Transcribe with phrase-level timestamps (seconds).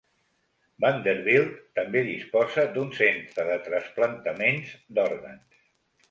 [0.83, 5.61] Vanderbilt també disposa d'un centre de trasplantaments d'òrgans.